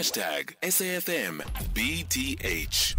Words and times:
Hashtag 0.00 0.54
SAFM 0.62 1.42
BTH. 1.74 2.94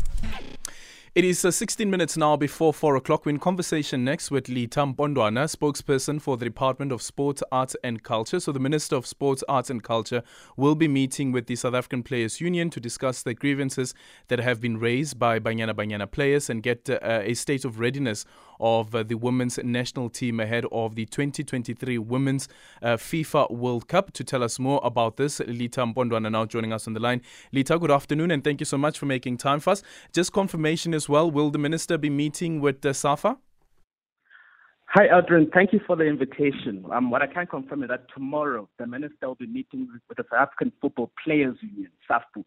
It 1.16 1.26
is 1.26 1.44
uh, 1.44 1.50
16 1.50 1.90
minutes 1.90 2.16
now 2.16 2.38
before 2.38 2.76
4 2.76 2.96
o'clock. 2.96 3.26
We're 3.26 3.32
in 3.32 3.40
conversation 3.40 4.06
next 4.06 4.30
with 4.30 4.46
Litha 4.46 4.96
Mpondwana, 4.96 5.50
spokesperson 5.54 6.22
for 6.22 6.38
the 6.38 6.46
Department 6.46 6.92
of 6.92 7.02
Sports, 7.02 7.42
Arts 7.52 7.76
and 7.84 8.04
Culture. 8.04 8.40
So, 8.40 8.52
the 8.52 8.60
Minister 8.60 8.96
of 8.98 9.08
Sports, 9.08 9.44
Arts 9.50 9.72
and 9.72 9.84
Culture 9.84 10.22
will 10.56 10.76
be 10.76 10.88
meeting 10.88 11.32
with 11.32 11.48
the 11.48 11.56
South 11.56 11.74
African 11.74 12.04
Players 12.04 12.40
Union 12.40 12.70
to 12.70 12.80
discuss 12.80 13.24
the 13.24 13.34
grievances 13.34 13.96
that 14.28 14.40
have 14.40 14.62
been 14.62 14.78
raised 14.78 15.18
by 15.18 15.40
Banyana 15.40 15.74
Banyana 15.74 16.10
players 16.10 16.52
and 16.52 16.62
get 16.62 16.88
uh, 16.88 17.00
a 17.02 17.34
state 17.34 17.66
of 17.66 17.80
readiness 17.80 18.26
of 18.62 18.96
uh, 18.96 19.04
the 19.04 19.16
women's 19.16 19.58
national 19.58 20.10
team 20.10 20.40
ahead 20.40 20.66
of 20.72 20.96
the 20.96 21.06
2023 21.08 21.98
Women's 21.98 22.48
uh, 22.82 22.98
FIFA 22.98 23.52
World 23.52 23.88
Cup. 23.88 24.14
To 24.14 24.24
tell 24.24 24.44
us 24.44 24.60
more 24.60 24.80
about 24.84 25.18
this, 25.18 25.40
Litha 25.40 25.94
Mpondwana 25.94 26.32
now 26.32 26.46
joining 26.46 26.72
us 26.72 26.88
on 26.88 26.94
the 26.94 27.00
line. 27.00 27.22
Litha, 27.54 27.80
good 27.80 27.92
afternoon 27.92 28.32
and 28.32 28.44
thank 28.44 28.62
you 28.62 28.66
so 28.66 28.78
much 28.78 28.98
for 28.98 29.06
making 29.06 29.38
time 29.38 29.60
for 29.60 29.72
us. 29.72 29.84
Just 30.14 30.32
confirmation 30.32 30.94
as 30.94 31.10
well, 31.10 31.30
will 31.30 31.50
the 31.50 31.60
minister 31.60 31.98
be 31.98 32.10
meeting 32.10 32.62
with 32.62 32.86
uh, 32.86 32.94
SAFA? 32.94 33.38
Hi, 34.94 35.08
Aldrin. 35.08 35.54
Thank 35.54 35.72
you 35.72 35.80
for 35.88 35.96
the 35.96 36.04
invitation. 36.04 36.84
Um, 36.92 37.12
what 37.12 37.22
I 37.22 37.28
can 37.28 37.48
confirm 37.48 37.84
is 37.84 37.90
that 37.90 38.08
tomorrow 38.14 38.68
the 38.78 38.86
minister 38.86 39.28
will 39.28 39.36
be 39.36 39.48
meeting 39.48 39.88
with 40.10 40.18
the 40.18 40.26
South 40.30 40.50
African 40.50 40.74
Football 40.82 41.14
Players 41.24 41.56
Union, 41.62 41.92
SAFPU. 42.10 42.44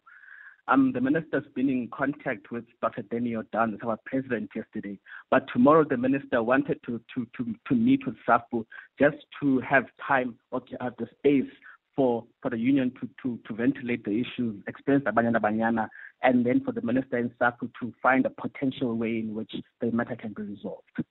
Um, 0.67 0.93
the 0.93 1.01
minister's 1.01 1.45
been 1.55 1.69
in 1.69 1.89
contact 1.93 2.51
with 2.51 2.65
Dr. 2.81 3.03
Danny 3.03 3.33
Jordaan, 3.33 3.77
our 3.85 3.99
president, 4.07 4.51
yesterday. 4.57 4.99
But 5.31 5.47
tomorrow 5.53 5.85
the 5.85 5.99
minister 5.99 6.43
wanted 6.43 6.81
to, 6.87 7.01
to, 7.15 7.27
to, 7.37 7.55
to 7.69 7.75
meet 7.75 8.07
with 8.07 8.17
SAFPU 8.27 8.65
just 8.99 9.17
to 9.41 9.61
have 9.61 9.85
time 10.07 10.37
or 10.51 10.61
to 10.61 10.77
have 10.81 10.95
the 10.99 11.07
space 11.19 11.51
for, 11.95 12.25
for 12.41 12.51
the 12.51 12.59
union 12.59 12.93
to, 13.01 13.09
to, 13.23 13.39
to 13.47 13.55
ventilate 13.55 14.05
the 14.05 14.13
issues 14.23 14.63
experienced 14.67 15.05
by 15.05 15.11
Banyana 15.11 15.41
Banyana 15.41 15.89
and 16.23 16.45
then 16.47 16.63
for 16.65 16.73
the 16.73 16.81
minister 16.81 17.19
in 17.19 17.31
SAFPU 17.41 17.71
to 17.81 17.93
find 18.03 18.25
a 18.25 18.31
potential 18.31 18.97
way 18.97 19.19
in 19.19 19.35
which 19.35 19.53
the 19.81 19.91
matter 19.93 20.17
can 20.17 20.33
be 20.33 20.43
resolved. 20.43 21.05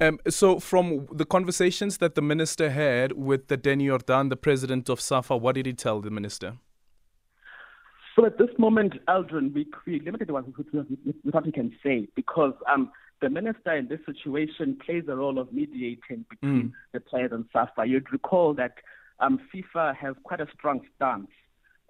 Um, 0.00 0.20
so, 0.28 0.60
from 0.60 1.08
the 1.10 1.24
conversations 1.24 1.98
that 1.98 2.14
the 2.14 2.22
minister 2.22 2.70
had 2.70 3.12
with 3.12 3.48
the 3.48 3.56
Danny 3.56 3.88
Jordaan, 3.88 4.30
the 4.30 4.36
president 4.36 4.88
of 4.88 5.00
SAFA, 5.00 5.36
what 5.36 5.56
did 5.56 5.66
he 5.66 5.72
tell 5.72 6.00
the 6.00 6.10
minister? 6.10 6.58
So 8.18 8.26
at 8.26 8.36
this 8.36 8.48
moment, 8.58 8.94
Aldrin, 9.06 9.54
we, 9.54 9.64
we 9.86 10.00
limited 10.00 10.32
what, 10.32 10.44
what 11.22 11.46
we 11.46 11.52
can 11.52 11.72
say 11.84 12.08
because 12.16 12.52
um, 12.68 12.90
the 13.22 13.30
minister 13.30 13.76
in 13.76 13.86
this 13.86 14.00
situation 14.06 14.76
plays 14.84 15.04
a 15.06 15.14
role 15.14 15.38
of 15.38 15.52
mediating 15.52 16.24
between 16.28 16.62
mm. 16.62 16.72
the 16.92 16.98
players 16.98 17.30
and 17.32 17.44
SAFA. 17.52 17.86
You'd 17.86 18.12
recall 18.12 18.54
that 18.54 18.72
um, 19.20 19.38
FIFA 19.54 19.94
has 19.94 20.16
quite 20.24 20.40
a 20.40 20.48
strong 20.52 20.80
stance 20.96 21.28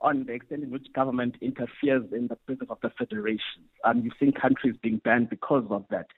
on 0.01 0.27
the 0.27 0.35
extent 0.35 0.65
in 0.65 0.71
which 0.71 0.87
government 0.95 1.37
interferes 1.41 2.05
in 2.13 2.29
the 2.29 2.37
business 2.47 2.69
of 2.69 2.77
the 2.83 2.91
federation. 2.99 3.65
Um, 3.85 4.03
you've 4.05 4.13
seen 4.21 4.33
countries 4.33 4.75
being 4.83 5.01
banned 5.03 5.31
because 5.31 5.65
of 5.71 5.87
that. 5.89 6.09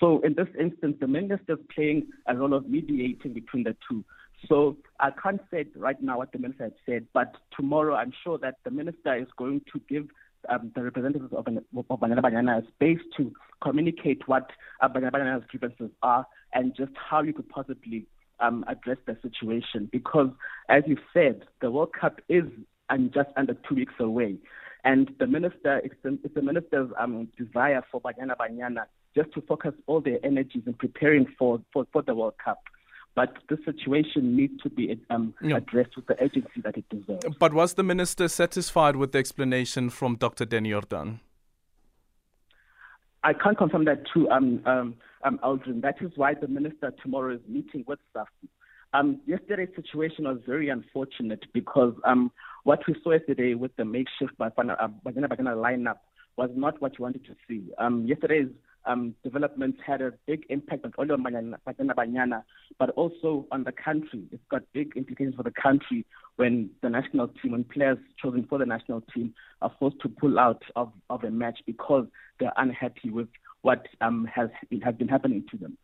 So 0.00 0.20
in 0.22 0.34
this 0.34 0.48
instance, 0.58 0.96
the 0.98 1.06
minister 1.06 1.52
is 1.52 1.58
playing 1.72 2.08
a 2.26 2.34
role 2.34 2.54
of 2.54 2.68
mediating 2.68 3.34
between 3.34 3.62
the 3.62 3.76
two. 3.88 4.04
So 4.48 4.76
I 4.98 5.10
can't 5.10 5.40
say 5.50 5.66
right 5.76 6.00
now 6.02 6.18
what 6.18 6.32
the 6.32 6.38
minister 6.38 6.64
has 6.64 6.72
said, 6.86 7.06
but 7.12 7.34
tomorrow 7.56 7.94
I'm 7.94 8.12
sure 8.24 8.38
that 8.38 8.56
the 8.64 8.70
minister 8.70 9.16
is 9.16 9.28
going 9.36 9.62
to 9.72 9.80
give 9.88 10.08
um, 10.48 10.72
the 10.74 10.82
representatives 10.82 11.32
of, 11.32 11.46
of 11.46 12.00
Banyana 12.00 12.22
Banyana 12.22 12.66
space 12.68 13.00
to 13.16 13.32
communicate 13.62 14.26
what 14.26 14.50
uh, 14.80 14.88
Banyana 14.88 15.12
Banyana's 15.12 15.44
grievances 15.48 15.90
are 16.02 16.26
and 16.54 16.74
just 16.74 16.92
how 16.94 17.22
you 17.22 17.32
could 17.32 17.48
possibly 17.48 18.06
um, 18.40 18.64
address 18.68 18.96
the 19.06 19.16
situation. 19.22 19.88
Because, 19.92 20.30
as 20.68 20.82
you 20.86 20.96
said, 21.12 21.42
the 21.60 21.70
World 21.70 21.92
Cup 21.98 22.20
is 22.28 22.44
um, 22.88 23.10
just 23.14 23.28
under 23.36 23.54
two 23.68 23.74
weeks 23.74 23.94
away. 24.00 24.36
And 24.82 25.10
the 25.18 25.26
minister, 25.26 25.78
it's 25.84 25.94
the, 26.02 26.18
it's 26.24 26.34
the 26.34 26.42
minister's 26.42 26.90
um, 26.98 27.28
desire 27.36 27.84
for 27.92 28.00
Banyana 28.00 28.36
Banyana 28.36 28.84
just 29.14 29.32
to 29.34 29.42
focus 29.42 29.74
all 29.86 30.00
their 30.00 30.24
energies 30.24 30.62
in 30.66 30.74
preparing 30.74 31.26
for, 31.38 31.60
for, 31.72 31.86
for 31.92 32.02
the 32.02 32.14
World 32.14 32.34
Cup. 32.42 32.62
But 33.14 33.36
the 33.48 33.58
situation 33.64 34.36
needs 34.36 34.62
to 34.62 34.70
be 34.70 34.98
um, 35.10 35.34
yeah. 35.42 35.56
addressed 35.56 35.96
with 35.96 36.06
the 36.06 36.22
urgency 36.22 36.60
that 36.62 36.76
it 36.76 36.88
deserves. 36.88 37.36
But 37.38 37.52
was 37.52 37.74
the 37.74 37.82
minister 37.82 38.28
satisfied 38.28 38.96
with 38.96 39.12
the 39.12 39.18
explanation 39.18 39.90
from 39.90 40.16
Dr. 40.16 40.44
Danny 40.44 40.70
Jordaan? 40.70 41.18
I 43.22 43.32
can't 43.34 43.58
confirm 43.58 43.84
that 43.84 44.04
too, 44.12 44.30
um, 44.30 44.62
um, 44.64 44.94
um, 45.24 45.38
Aldrin. 45.42 45.82
That 45.82 45.96
is 46.00 46.12
why 46.16 46.34
the 46.34 46.48
minister 46.48 46.92
tomorrow 47.02 47.34
is 47.34 47.40
meeting 47.46 47.84
with 47.86 47.98
staff. 48.10 48.28
Um, 48.92 49.20
yesterday's 49.26 49.68
situation 49.76 50.24
was 50.24 50.38
very 50.46 50.68
unfortunate 50.68 51.44
because 51.52 51.94
um, 52.04 52.32
what 52.64 52.80
we 52.88 52.96
saw 53.02 53.12
yesterday 53.12 53.54
with 53.54 53.74
the 53.76 53.84
makeshift 53.84 54.36
Banyana 54.38 54.76
uh, 54.80 54.88
Banyana 55.06 55.54
lineup 55.54 55.98
was 56.36 56.50
not 56.54 56.80
what 56.80 56.98
you 56.98 57.02
wanted 57.02 57.24
to 57.26 57.36
see. 57.46 57.70
Um, 57.78 58.06
yesterday's 58.06 58.48
um, 58.86 59.14
developments 59.22 59.78
had 59.86 60.00
a 60.00 60.12
big 60.26 60.44
impact 60.48 60.84
not 60.84 60.94
only 60.98 61.12
on 61.12 61.22
Banyana, 61.22 61.58
Banyana, 61.68 62.42
but 62.78 62.90
also 62.90 63.46
on 63.50 63.64
the 63.64 63.72
country. 63.72 64.24
It's 64.32 64.42
got 64.50 64.62
big 64.72 64.92
implications 64.96 65.34
for 65.34 65.42
the 65.42 65.52
country 65.52 66.06
when 66.36 66.70
the 66.82 66.88
national 66.88 67.28
team, 67.28 67.52
when 67.52 67.64
players 67.64 67.98
chosen 68.22 68.46
for 68.48 68.58
the 68.58 68.66
national 68.66 69.02
team 69.14 69.34
are 69.60 69.72
forced 69.78 70.00
to 70.00 70.08
pull 70.08 70.38
out 70.38 70.62
of, 70.76 70.92
of 71.10 71.24
a 71.24 71.30
match 71.30 71.60
because 71.66 72.06
they're 72.38 72.52
unhappy 72.56 73.10
with 73.10 73.28
what 73.62 73.86
um, 74.00 74.26
has, 74.34 74.48
been, 74.70 74.80
has 74.80 74.94
been 74.94 75.08
happening 75.08 75.44
to 75.50 75.58
them. 75.58 75.76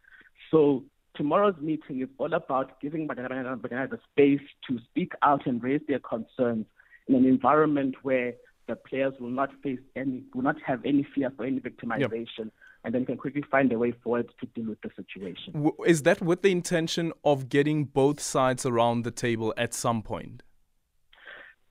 So 0.51 0.85
tomorrow's 1.15 1.61
meeting 1.61 2.01
is 2.01 2.09
all 2.19 2.33
about 2.33 2.81
giving 2.81 3.07
Banyana, 3.07 3.61
Banyana 3.61 3.91
the 3.91 3.99
space 4.13 4.47
to 4.69 4.79
speak 4.91 5.13
out 5.23 5.47
and 5.47 5.63
raise 5.63 5.83
their 5.87 6.01
concerns 6.01 6.65
in 7.09 7.15
an 7.15 7.27
environment 7.27 7.97
where 8.03 8.33
the 8.67 8.77
players 8.77 9.13
will 9.21 9.31
not 9.31 9.51
face 9.63 9.79
any, 9.95 10.23
will 10.35 10.43
not 10.43 10.57
have 10.67 10.85
any 10.85 11.07
fear 11.15 11.31
for 11.37 11.45
any 11.45 11.61
victimization. 11.61 12.27
Yep 12.39 12.53
and 12.87 12.95
then 12.95 13.05
can 13.05 13.17
quickly 13.17 13.43
find 13.51 13.73
a 13.73 13.79
way 13.79 13.91
forward 13.91 14.31
to 14.39 14.47
deal 14.55 14.69
with 14.69 14.81
the 14.81 14.91
situation. 14.95 15.73
Is 15.85 16.05
that 16.05 16.23
with 16.23 16.43
the 16.43 16.53
intention 16.53 17.13
of 17.25 17.49
getting 17.49 17.85
both 17.85 18.21
sides 18.21 18.65
around 18.65 19.03
the 19.03 19.11
table 19.11 19.53
at 19.57 19.75
some 19.75 20.03
point? 20.03 20.45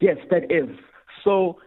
Yes, 0.02 0.18
that 0.30 0.52
is. 0.52 0.68
So, 1.24 1.58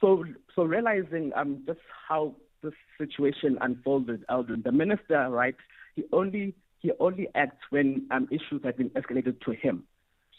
so, 0.00 0.24
so 0.56 0.64
realizing 0.64 1.30
um, 1.36 1.62
just 1.66 1.78
how 2.08 2.34
the 2.62 2.72
situation 2.98 3.56
unfolded, 3.60 4.24
Aldrin, 4.28 4.64
the 4.64 4.72
minister, 4.72 5.28
right? 5.30 5.54
He 5.94 6.02
only 6.12 6.54
he 6.80 6.90
only 6.98 7.28
acts 7.36 7.64
when 7.70 8.06
um, 8.10 8.28
issues 8.30 8.60
have 8.64 8.76
been 8.76 8.90
escalated 8.90 9.40
to 9.42 9.52
him. 9.52 9.84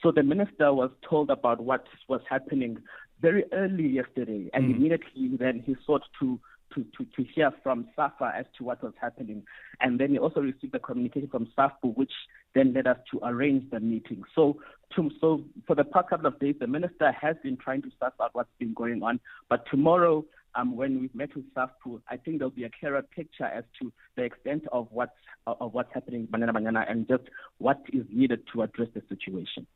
So 0.03 0.11
the 0.11 0.23
minister 0.23 0.73
was 0.73 0.91
told 1.09 1.29
about 1.29 1.61
what 1.61 1.85
was 2.07 2.21
happening 2.29 2.77
very 3.21 3.45
early 3.53 3.87
yesterday, 3.87 4.49
and 4.53 4.65
mm. 4.65 4.75
immediately 4.75 5.29
then 5.39 5.63
he 5.65 5.75
sought 5.85 6.03
to 6.19 6.39
to, 6.73 6.85
to, 6.97 7.05
to 7.15 7.23
hear 7.33 7.51
from 7.63 7.87
SAFA 7.95 8.33
as 8.37 8.45
to 8.57 8.63
what 8.63 8.83
was 8.83 8.93
happening. 8.99 9.43
And 9.79 9.99
then 9.99 10.11
he 10.11 10.19
also 10.19 10.41
received 10.41 10.73
the 10.73 10.79
communication 10.79 11.29
from 11.29 11.47
SAFPU, 11.57 11.95
which 11.95 12.11
then 12.55 12.73
led 12.73 12.87
us 12.87 12.97
to 13.11 13.19
arrange 13.23 13.69
the 13.71 13.79
meeting. 13.79 14.23
So, 14.35 14.59
to, 14.95 15.09
so 15.19 15.43
for 15.65 15.75
the 15.75 15.83
past 15.83 16.09
couple 16.09 16.27
of 16.27 16.39
days, 16.39 16.55
the 16.59 16.67
minister 16.67 17.11
has 17.11 17.35
been 17.43 17.57
trying 17.57 17.81
to 17.83 17.89
suss 17.99 18.13
out 18.21 18.31
what's 18.33 18.49
been 18.59 18.73
going 18.73 19.03
on. 19.03 19.19
But 19.49 19.65
tomorrow, 19.69 20.25
um, 20.55 20.75
when 20.75 20.99
we've 20.99 21.13
met 21.13 21.35
with 21.35 21.45
SAFPU, 21.53 22.01
I 22.09 22.17
think 22.17 22.39
there'll 22.39 22.49
be 22.51 22.63
a 22.63 22.71
clearer 22.79 23.01
picture 23.01 23.45
as 23.45 23.63
to 23.79 23.91
the 24.15 24.23
extent 24.23 24.63
of 24.71 24.87
what's, 24.91 25.11
of 25.45 25.73
what's 25.73 25.93
happening 25.93 26.21
in 26.21 26.27
Banyana 26.27 26.51
Banyana 26.51 26.89
and 26.89 27.07
just 27.07 27.23
what 27.59 27.81
is 27.93 28.05
needed 28.11 28.41
to 28.53 28.63
address 28.63 28.89
the 28.93 29.03
situation. 29.07 29.67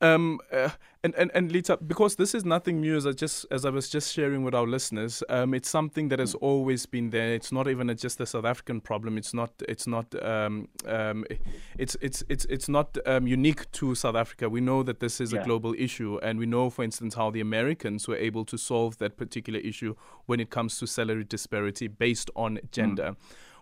Um, 0.00 0.40
uh, 0.52 0.70
and, 1.02 1.14
and, 1.14 1.30
and 1.34 1.50
Litha, 1.50 1.78
because 1.86 2.16
this 2.16 2.34
is 2.34 2.44
nothing 2.44 2.80
new, 2.80 2.96
as 2.96 3.06
I 3.06 3.12
just 3.12 3.46
as 3.50 3.64
I 3.64 3.70
was 3.70 3.88
just 3.88 4.12
sharing 4.12 4.42
with 4.42 4.54
our 4.54 4.66
listeners, 4.66 5.22
um, 5.28 5.54
it's 5.54 5.68
something 5.68 6.08
that 6.08 6.18
has 6.18 6.34
always 6.34 6.86
been 6.86 7.10
there. 7.10 7.34
It's 7.34 7.52
not 7.52 7.68
even 7.68 7.90
a, 7.90 7.94
just 7.94 8.20
a 8.20 8.26
South 8.26 8.44
African 8.44 8.80
problem. 8.80 9.16
It's 9.16 9.32
not. 9.32 9.50
It's 9.68 9.86
not. 9.86 10.14
Um, 10.22 10.68
um, 10.86 11.24
it's 11.78 11.96
it's 12.00 12.24
it's 12.28 12.44
it's 12.46 12.68
not 12.68 12.96
um, 13.06 13.26
unique 13.26 13.70
to 13.72 13.94
South 13.94 14.16
Africa. 14.16 14.48
We 14.48 14.60
know 14.60 14.82
that 14.82 15.00
this 15.00 15.20
is 15.20 15.32
yeah. 15.32 15.40
a 15.40 15.44
global 15.44 15.74
issue, 15.78 16.18
and 16.22 16.38
we 16.38 16.46
know, 16.46 16.70
for 16.70 16.82
instance, 16.82 17.14
how 17.14 17.30
the 17.30 17.40
Americans 17.40 18.08
were 18.08 18.16
able 18.16 18.44
to 18.46 18.58
solve 18.58 18.98
that 18.98 19.16
particular 19.16 19.60
issue 19.60 19.94
when 20.26 20.40
it 20.40 20.50
comes 20.50 20.78
to 20.78 20.86
salary 20.86 21.24
disparity 21.24 21.86
based 21.86 22.30
on 22.34 22.58
gender. 22.72 23.10
Mm. 23.10 23.16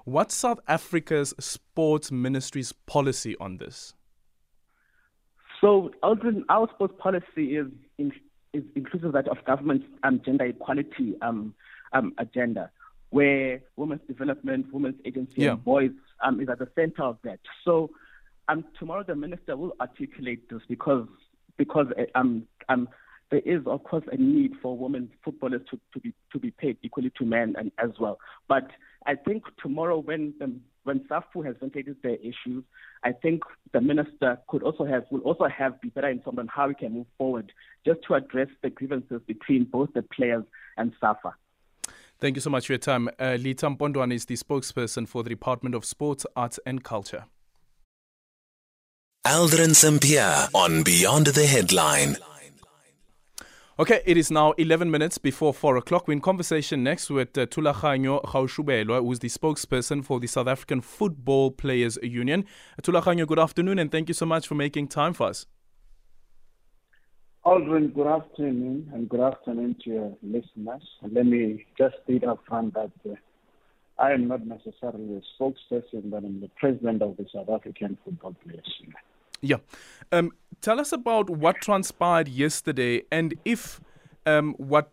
What's 0.05 0.35
South 0.35 0.61
Africa's 0.67 1.33
sports 1.39 2.11
ministry's 2.11 2.73
policy 2.73 3.37
on 3.39 3.59
this? 3.59 3.95
So 5.63 5.93
Aldrin, 6.03 6.43
our 6.49 6.69
sports 6.75 6.95
policy 6.99 7.57
is, 7.57 7.69
in, 7.97 8.13
is 8.53 8.65
inclusive 8.75 9.13
that 9.13 9.29
of 9.29 9.39
government's 9.47 9.87
um, 10.03 10.21
gender 10.25 10.45
equality 10.47 11.15
um, 11.23 11.55
um, 11.93 12.13
agenda, 12.19 12.71
where 13.11 13.61
women's 13.77 14.01
development, 14.09 14.67
women's 14.73 15.01
agency, 15.05 15.43
yeah. 15.43 15.53
and 15.53 15.63
voice 15.63 15.93
um, 16.23 16.41
is 16.41 16.49
at 16.49 16.59
the 16.59 16.69
center 16.75 17.05
of 17.05 17.17
that. 17.23 17.39
So 17.65 17.91
um, 18.49 18.65
tomorrow 18.77 19.05
the 19.05 19.15
minister 19.15 19.57
will 19.57 19.75
articulate 19.81 20.51
this 20.51 20.63
because 20.69 21.07
because 21.57 21.87
um, 22.17 22.49
um, 22.69 22.89
there 23.31 23.41
is 23.45 23.63
of 23.67 23.85
course 23.85 24.05
a 24.11 24.17
need 24.17 24.55
for 24.61 24.77
women 24.77 25.11
footballers 25.25 25.61
to, 25.71 25.79
to 25.93 26.01
be 26.01 26.13
to 26.33 26.41
be 26.41 26.51
paid 26.51 26.77
equally 26.83 27.13
to 27.19 27.25
men 27.25 27.55
and 27.57 27.71
as 27.79 27.91
well. 28.01 28.19
But 28.49 28.69
I 29.07 29.15
think 29.15 29.45
tomorrow 29.63 29.99
when 29.99 30.35
the, 30.41 30.53
when 30.85 31.01
SAFU 31.01 31.45
has 31.47 31.57
ventilated 31.61 31.97
their 32.03 32.17
issues, 32.17 32.65
I 33.05 33.13
think 33.13 33.43
the 33.73 33.81
minister 33.81 34.39
could 34.49 34.63
also 34.63 34.85
have 34.85 35.05
will 35.11 35.21
also 35.21 35.47
have 35.47 35.81
be 35.81 35.89
better 35.89 36.09
informed 36.09 36.39
on 36.39 36.49
how 36.49 36.69
we 36.69 36.75
can 36.75 36.93
move 36.93 37.07
forward 37.19 37.53
just 37.85 38.01
to 38.09 38.15
address 38.15 38.49
the 38.63 38.71
grievances 38.71 39.21
between 39.27 39.65
both 39.65 39.93
the 39.95 40.03
players 40.03 40.45
and 40.77 40.93
SAFA. 41.01 41.35
Thank 42.21 42.37
you 42.37 42.41
so 42.41 42.51
much 42.51 42.67
for 42.67 42.75
your 42.75 42.79
time. 42.79 43.09
Uh, 43.19 43.37
Litha 43.37 43.77
Mpondwana 43.77 44.15
is 44.15 44.27
the 44.27 44.37
spokesperson 44.37 45.09
for 45.09 45.25
the 45.25 45.31
Department 45.31 45.75
of 45.75 45.85
Sports, 45.85 46.25
Arts 46.37 46.61
and 46.65 46.85
Culture. 46.85 47.25
Aldrin 49.27 49.75
Sampear 49.75 50.49
on 50.55 50.83
Beyond 50.83 51.29
the 51.29 51.47
Headline. 51.47 52.17
Okay, 53.79 54.03
it 54.05 54.19
is 54.19 54.31
now 54.31 54.53
11 54.59 54.91
minutes 54.91 55.17
before 55.17 55.55
4 55.55 55.79
o'clock. 55.79 56.07
We're 56.07 56.13
in 56.13 56.21
conversation 56.21 56.85
next 56.85 57.09
with 57.09 57.39
uh, 57.39 57.47
Thulaganyo 57.47 58.23
Gaoshubelwe, 58.23 59.01
who's 59.01 59.21
the 59.21 59.29
spokesperson 59.29 60.05
for 60.05 60.21
the 60.21 60.27
South 60.27 60.47
African 60.47 60.83
Football 60.83 61.53
Players 61.53 61.99
Union. 62.03 62.45
Thulaganyo, 62.83 63.27
good 63.27 63.39
afternoon, 63.39 63.79
and 63.79 63.91
thank 63.91 64.09
you 64.09 64.15
so 64.15 64.27
much 64.27 64.47
for 64.47 64.55
making 64.57 64.89
time 64.89 65.15
for 65.15 65.29
us. 65.29 65.47
Aldrin, 67.47 67.95
good 67.95 68.07
afternoon, 68.07 68.91
and 68.93 69.09
good 69.09 69.21
afternoon 69.21 69.75
to 69.85 69.91
your 69.91 70.17
listeners. 70.23 70.83
Let 71.11 71.25
me 71.25 71.65
just 71.79 71.95
state 72.05 72.25
up 72.25 72.41
front 72.47 72.75
that 72.75 72.93
uh, 73.09 73.15
I 73.99 74.13
am 74.13 74.29
not 74.29 74.47
necessarily 74.47 75.17
a 75.17 75.43
spokesperson, 75.43 76.11
but 76.11 76.25
I'm 76.25 76.43
the 76.43 76.51
president 76.59 77.01
of 77.01 77.17
the 77.17 77.25
South 77.35 77.49
African 77.49 77.97
Football 78.05 78.37
Players 78.45 78.71
Union. 78.81 78.97
Yeah. 79.43 79.57
Um, 80.13 80.33
tell 80.61 80.81
us 80.81 80.93
about 80.93 81.29
what 81.29 81.61
transpired 81.61 82.29
yesterday 82.29 83.03
and 83.11 83.35
if 83.45 83.81
um, 84.25 84.55
what 84.57 84.91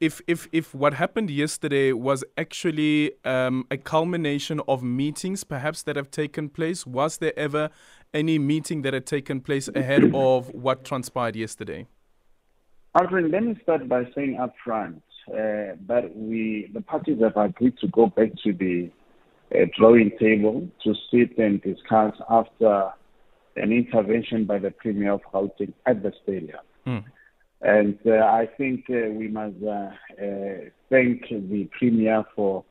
if 0.00 0.20
if 0.26 0.48
if 0.52 0.74
what 0.74 0.94
happened 0.94 1.30
yesterday 1.30 1.92
was 1.92 2.24
actually 2.36 3.12
um, 3.24 3.64
a 3.70 3.76
culmination 3.76 4.60
of 4.66 4.82
meetings 4.82 5.44
perhaps 5.44 5.82
that 5.84 5.94
have 5.94 6.10
taken 6.10 6.48
place 6.48 6.84
was 6.84 7.18
there 7.18 7.38
ever 7.38 7.70
any 8.12 8.38
meeting 8.38 8.82
that 8.82 8.92
had 8.92 9.06
taken 9.06 9.40
place 9.40 9.68
ahead 9.76 10.12
of 10.12 10.52
what 10.52 10.84
transpired 10.84 11.36
yesterday 11.36 11.86
Aldrin, 12.96 13.32
let 13.32 13.42
me 13.44 13.56
start 13.62 13.88
by 13.88 14.04
saying 14.14 14.38
up 14.40 14.54
front 14.64 15.02
uh, 15.28 15.78
that 15.86 16.10
we 16.14 16.70
the 16.74 16.80
parties 16.80 17.20
have 17.20 17.36
agreed 17.36 17.78
to 17.78 17.88
go 17.88 18.06
back 18.06 18.30
to 18.42 18.52
the 18.52 18.90
uh, 19.54 19.66
drawing 19.78 20.10
table 20.18 20.68
to 20.82 20.94
sit 21.10 21.38
and 21.38 21.62
discuss 21.62 22.14
after 22.28 22.90
an 23.56 23.72
intervention 23.72 24.44
by 24.44 24.58
the 24.58 24.70
Premier 24.70 25.12
of 25.12 25.22
Gauteng 25.32 25.72
at 25.86 26.02
the 26.02 26.12
stadium. 26.22 26.58
Mm. 26.86 27.04
And 27.62 27.98
uh, 28.06 28.24
I 28.24 28.48
think 28.58 28.84
uh, 28.90 29.10
we 29.10 29.28
must 29.28 29.56
uh, 29.62 29.90
uh 30.22 30.68
thank 30.90 31.28
the 31.30 31.68
Premier 31.78 32.24
for 32.36 32.64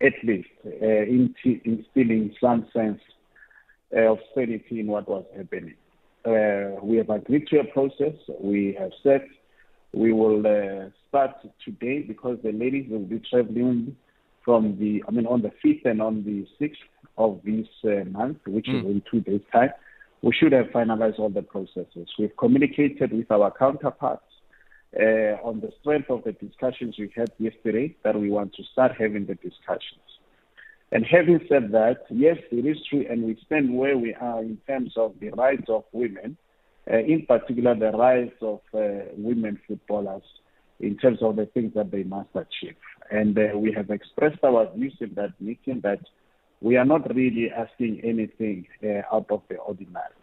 at 0.00 0.14
least 0.24 0.48
uh, 0.66 1.04
instilling 1.64 2.34
some 2.40 2.66
sense 2.72 3.00
uh, 3.94 4.12
of 4.12 4.18
sanity 4.34 4.80
in 4.80 4.86
what 4.86 5.08
was 5.08 5.24
happening. 5.36 5.74
we 6.82 6.96
have 6.96 7.10
agreed 7.10 7.46
to 7.48 7.60
a 7.60 7.64
process. 7.64 8.14
We 8.40 8.76
have 8.78 8.92
said 9.02 9.26
we 9.92 10.12
will 10.12 10.42
start 11.08 11.32
today 11.64 12.00
because 12.00 12.38
the 12.42 12.52
ladies 12.52 12.90
will 12.90 13.06
be 13.14 13.20
traveling 13.30 13.96
from 14.44 14.78
the, 14.78 15.04
I 15.06 15.10
mean, 15.10 15.26
on 15.26 15.42
the 15.42 15.52
5th 15.62 15.84
and 15.84 16.00
on 16.00 16.24
the 16.24 16.46
6th 16.58 16.86
of 17.18 17.40
this 17.44 17.66
month, 18.10 18.38
which 18.46 18.66
mm. 18.66 18.78
is 18.78 18.82
hmm. 18.82 18.90
in 18.90 19.02
two 19.10 19.20
days' 19.20 19.46
time 19.52 19.70
we 20.22 20.32
should 20.32 20.52
have 20.52 20.66
finalized 20.66 21.18
all 21.18 21.30
the 21.30 21.42
processes. 21.42 22.08
We've 22.18 22.36
communicated 22.36 23.12
with 23.12 23.30
our 23.30 23.50
counterparts 23.50 24.22
uh, 24.98 25.36
on 25.42 25.60
the 25.60 25.70
strength 25.80 26.10
of 26.10 26.22
the 26.24 26.32
discussions 26.32 26.96
we 26.98 27.12
had 27.14 27.30
yesterday 27.38 27.96
that 28.04 28.18
we 28.18 28.30
want 28.30 28.54
to 28.54 28.62
start 28.72 28.92
having 28.98 29.26
the 29.26 29.34
discussions. 29.34 30.00
And 30.92 31.04
having 31.06 31.40
said 31.48 31.72
that, 31.72 32.04
yes, 32.10 32.36
it 32.50 32.66
is 32.66 32.76
true, 32.88 33.06
and 33.08 33.24
we 33.24 33.38
stand 33.46 33.74
where 33.74 33.96
we 33.96 34.14
are 34.14 34.40
in 34.40 34.58
terms 34.66 34.92
of 34.96 35.14
the 35.20 35.30
rights 35.30 35.64
of 35.68 35.84
women, 35.92 36.36
uh, 36.90 36.98
in 36.98 37.24
particular 37.26 37.74
the 37.74 37.96
rights 37.96 38.36
of 38.42 38.60
uh, 38.74 39.06
women 39.16 39.58
footballers 39.66 40.22
in 40.80 40.98
terms 40.98 41.18
of 41.22 41.36
the 41.36 41.46
things 41.46 41.72
that 41.74 41.90
they 41.90 42.02
must 42.02 42.28
achieve. 42.34 42.76
And 43.10 43.38
uh, 43.38 43.56
we 43.58 43.72
have 43.72 43.90
expressed 43.90 44.44
our 44.44 44.70
views 44.74 44.94
in 45.00 45.14
that 45.14 45.40
meeting 45.40 45.80
that 45.82 46.00
we 46.62 46.76
are 46.76 46.84
not 46.84 47.12
really 47.14 47.50
asking 47.50 48.00
anything 48.04 48.66
uh, 48.84 49.02
out 49.14 49.26
of 49.30 49.42
the 49.48 49.56
ordinary. 49.56 50.14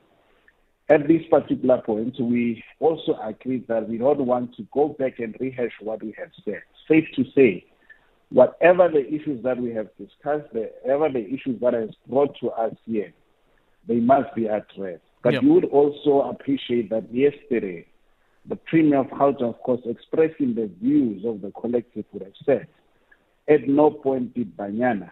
At 0.89 1.07
this 1.07 1.21
particular 1.29 1.81
point, 1.81 2.15
we 2.19 2.63
also 2.79 3.19
agreed 3.23 3.67
that 3.67 3.87
we 3.87 3.97
don't 3.97 4.25
want 4.25 4.55
to 4.55 4.65
go 4.73 4.95
back 4.97 5.19
and 5.19 5.35
rehash 5.39 5.73
what 5.81 6.01
we 6.01 6.15
have 6.17 6.31
said. 6.43 6.61
Safe 6.87 7.05
to 7.15 7.25
say, 7.35 7.65
whatever 8.29 8.89
the 8.89 9.05
issues 9.05 9.43
that 9.43 9.61
we 9.61 9.71
have 9.73 9.89
discussed, 9.97 10.51
whatever 10.51 11.09
the 11.09 11.25
issues 11.25 11.59
that 11.61 11.73
has 11.73 11.89
brought 12.07 12.35
to 12.39 12.49
us 12.51 12.73
here, 12.85 13.13
they 13.87 13.97
must 13.97 14.33
be 14.33 14.45
addressed. 14.45 15.03
But 15.21 15.33
yep. 15.33 15.43
you 15.43 15.53
would 15.53 15.65
also 15.65 16.21
appreciate 16.29 16.89
that 16.89 17.13
yesterday, 17.13 17.85
the 18.45 18.55
Premier 18.55 19.01
of 19.01 19.07
Gauteng, 19.07 19.49
of 19.49 19.59
course, 19.61 19.81
expressing 19.85 20.55
the 20.55 20.71
views 20.81 21.23
of 21.25 21.41
the 21.41 21.51
collective 21.51 22.05
would 22.13 22.23
have 22.23 22.33
said, 22.45 22.67
at 23.47 23.67
no 23.67 23.91
point 23.91 24.33
did 24.33 24.55
Banyana 24.55 25.11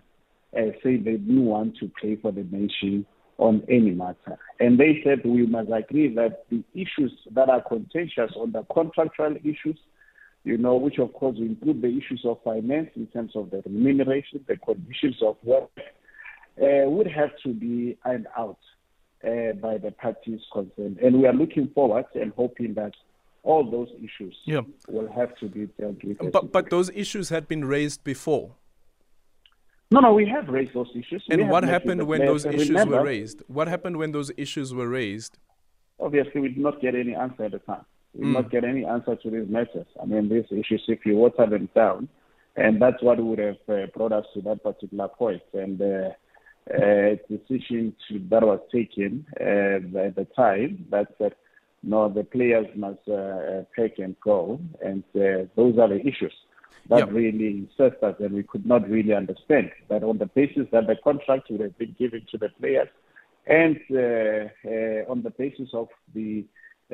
uh, 0.56 0.72
say 0.84 0.98
they 0.98 1.18
didn't 1.18 1.46
want 1.46 1.78
to 1.78 1.92
pay 2.02 2.16
for 2.16 2.32
the 2.32 2.44
nation 2.52 3.06
on 3.38 3.64
any 3.70 3.92
matter. 3.92 4.38
And 4.60 4.80
they 4.80 5.02
said 5.04 5.22
we 5.24 5.46
must 5.46 5.70
agree 5.72 6.14
that 6.16 6.46
the 6.50 6.64
issues 6.74 7.12
that 7.32 7.50
are 7.50 7.62
contentious 7.62 8.32
on 8.36 8.52
the 8.52 8.64
contractual 8.74 9.36
issues, 9.44 9.78
you 10.44 10.58
know, 10.58 10.76
which 10.76 10.98
of 11.00 11.14
course 11.14 11.38
include 11.38 11.82
the 11.82 11.90
issues 11.90 12.22
of 12.26 12.40
finance 12.44 12.90
in 12.96 13.08
terms 13.08 13.34
of 13.36 13.52
the 13.52 13.62
remuneration, 13.66 14.44
the 14.48 14.58
conditions 14.58 15.18
of 15.22 15.38
work, 15.44 15.70
uh, 16.62 16.90
would 16.90 17.08
have 17.08 17.30
to 17.44 17.54
be 17.54 17.98
ironed 18.04 18.28
out 18.38 18.58
uh, 19.24 19.54
by 19.62 19.78
the 19.78 19.94
parties 20.00 20.40
concerned. 20.52 20.98
And 21.04 21.22
we 21.22 21.28
are 21.28 21.34
looking 21.34 21.70
forward 21.76 22.06
and 22.16 22.34
hoping 22.36 22.74
that 22.76 22.94
all 23.44 23.70
those 23.70 23.90
issues 23.98 24.36
yeah. 24.46 24.62
will 24.88 25.12
have 25.12 25.36
to 25.38 25.48
be 25.48 25.68
dealt 25.80 26.04
with. 26.04 26.32
But, 26.32 26.52
but 26.52 26.70
those 26.70 26.90
issues 26.94 27.30
had 27.30 27.48
been 27.48 27.66
raised 27.66 28.04
before. 28.04 28.56
No, 29.89 30.01
no, 30.01 30.13
we 30.13 30.28
have 30.28 30.50
raised 30.50 30.74
those 30.74 30.89
issues. 30.94 31.24
And 31.30 31.50
what 31.50 31.63
happened 31.63 32.06
when 32.06 32.19
those 32.25 32.45
issues 32.45 32.69
remember, 32.69 32.98
were 32.98 33.06
raised? 33.06 33.42
What 33.48 33.68
happened 33.68 33.98
when 33.98 34.12
those 34.12 34.31
issues 34.36 34.74
were 34.74 34.89
raised? 34.89 35.38
Obviously, 36.00 36.42
we 36.42 36.50
did 36.50 36.57
not 36.57 36.81
get 36.81 36.94
any 36.94 37.16
answer 37.16 37.45
at 37.45 37.51
the 37.54 37.60
time. 37.60 37.86
We 38.13 38.25
did 38.25 38.30
mm. 38.30 38.34
not 38.34 38.51
get 38.51 38.63
any 38.66 38.86
answer 38.86 39.16
to 39.16 39.30
these 39.30 39.48
matters. 39.48 39.88
I 40.01 40.06
mean, 40.06 40.28
these 40.28 40.45
issues, 40.51 40.84
if 40.88 41.06
you 41.06 41.16
water 41.16 41.45
them 41.50 41.69
down, 41.74 42.10
and 42.57 42.81
that's 42.81 43.01
what 43.01 43.24
would 43.24 43.39
have 43.39 43.57
uh, 43.69 43.86
brought 43.95 44.12
us 44.12 44.25
to 44.34 44.42
that 44.42 44.62
particular 44.62 45.07
point. 45.07 45.44
And 45.54 45.81
uh, 45.81 46.10
uh, 46.74 47.16
decision 47.30 47.95
to, 48.10 48.19
that 48.30 48.44
was 48.44 48.60
taken 48.74 49.25
uh, 49.39 50.00
at 50.00 50.16
the 50.16 50.28
time 50.36 50.86
that 50.92 51.07
said, 51.18 51.34
no, 51.81 52.10
the 52.10 52.24
players 52.24 52.68
must 52.75 53.07
uh, 53.07 53.62
take 53.78 54.00
and 54.00 54.19
go, 54.19 54.60
and 54.84 55.04
uh, 55.16 55.45
those 55.56 55.78
are 55.78 55.88
the 55.88 56.01
issues 56.01 56.34
that 56.89 57.00
yep. 57.00 57.12
really 57.12 57.48
incensed 57.50 58.01
us 58.03 58.15
and 58.20 58.34
we 58.34 58.44
could 58.44 58.65
not 58.65 58.88
really 58.89 59.13
understand 59.13 59.72
that 59.89 60.03
on 60.03 60.17
the 60.17 60.25
basis 60.25 60.67
that 60.72 60.88
the 60.88 60.96
contract 61.03 61.50
would 61.50 61.62
have 61.62 61.77
been 61.77 61.96
given 61.98 62.25
to 62.32 62.38
the 62.38 62.50
players 62.60 62.88
and 63.48 63.77
uh, 63.91 64.48
uh, 64.65 65.12
on 65.12 65.24
the 65.24 65.34
basis 65.38 65.70
of 65.74 65.88
the 66.13 66.46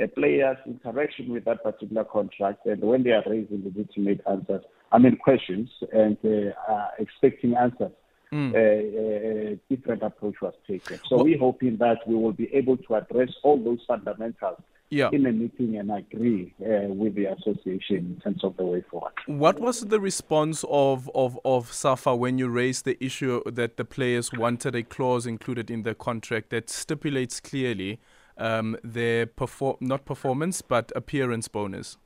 uh, 0.02 0.08
players' 0.16 0.58
interaction 0.66 1.32
with 1.32 1.46
that 1.46 1.64
particular 1.64 2.04
contract 2.04 2.66
and 2.66 2.82
when 2.82 3.04
they 3.04 3.12
are 3.12 3.24
raising 3.28 3.64
legitimate 3.64 4.22
answers, 4.30 4.64
I 4.92 4.98
mean 5.00 5.18
questions 5.18 5.70
and 5.92 6.18
uh, 6.26 6.88
expecting 7.00 7.56
answers. 7.56 7.92
Mm. 8.32 8.56
a 8.56 9.60
different 9.70 10.02
approach 10.02 10.42
was 10.42 10.56
taken. 10.68 10.98
So 11.08 11.18
well, 11.18 11.26
we're 11.26 11.38
hoping 11.38 11.78
that 11.78 12.00
we 12.08 12.16
will 12.16 12.32
be 12.32 12.52
able 12.52 12.78
to 12.78 12.96
address 12.96 13.30
all 13.44 13.64
those 13.64 13.78
fundamentals 13.88 14.58
yeah. 14.94 15.10
in 15.12 15.26
a 15.26 15.32
meeting 15.32 15.78
and 15.78 15.92
agree 15.92 16.54
uh, 16.62 16.88
with 16.88 17.16
the 17.16 17.26
association 17.26 17.98
in 17.98 18.22
terms 18.24 18.44
of 18.44 18.56
the 18.58 18.64
way 18.64 18.84
forward. 18.90 19.14
What 19.26 19.60
was 19.60 19.82
the 19.82 20.00
response 20.00 20.64
of, 20.70 21.10
of, 21.16 21.40
of 21.44 21.74
SAFA 21.74 22.16
when 22.16 22.38
you 22.38 22.50
raised 22.50 22.86
the 22.86 23.04
issue 23.04 23.42
that 23.46 23.78
the 23.78 23.86
players 23.86 24.32
wanted 24.32 24.76
a 24.76 24.84
clause 24.84 25.26
included 25.26 25.72
in 25.72 25.84
the 25.84 25.96
contract 25.96 26.50
that 26.52 26.70
stipulates 26.70 27.40
clearly 27.40 28.00
um, 28.38 28.78
their 28.84 29.26
perform 29.26 29.78
not 29.80 30.06
performance 30.06 30.62
but 30.62 30.92
appearance 30.96 31.48
bonus? 31.48 31.98